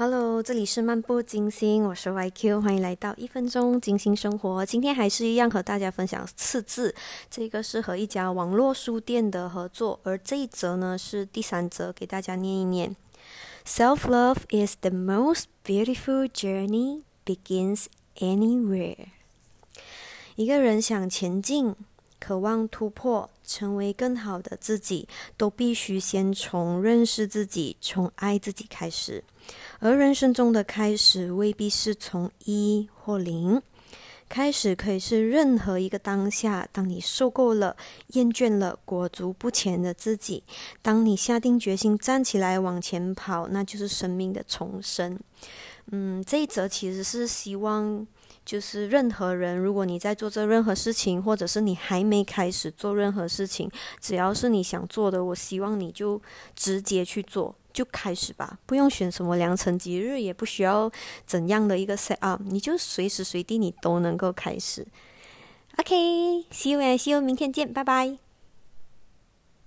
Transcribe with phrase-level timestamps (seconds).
[0.00, 4.64] Hello，这里是漫步金星，我是 YQ，欢迎来到一分钟金星生活。
[4.64, 6.94] 今天还是一样和大家分享次字，
[7.28, 12.94] 这个是和一家网络书店的合作，而这一则呢是第三则，给大家念一念。
[13.66, 17.86] Self love is the most beautiful journey, begins
[18.18, 19.06] anywhere。
[20.36, 21.74] 一个人想前进。
[22.20, 29.22] 渴望突破，成为更好的自己，都必须先从认识自己、从爱自己开始。
[29.78, 33.60] 而人生中的开始未必是从一或零，
[34.28, 36.68] 开始可以是任何一个当下。
[36.72, 37.76] 当你受够了、
[38.08, 40.42] 厌倦了裹足不前的自己，
[40.82, 45.18] 当你下定决心站起来往前跑，那就是生命的重生。
[45.90, 48.06] 嗯，这一则其实是希望。
[48.44, 56.18] 就是任何人，如果你在做这任何事情，或者是你还没开始做任何事情，只要是你想做的，我希望你就
[56.56, 60.90] 直接去做，就开始吧，不用选什么良辰吉日，也不需要
[61.24, 64.84] 怎样的一个 set up，你就随时随地你都能够开始。
[65.76, 68.27] OK，see you and See you，明天见，拜拜。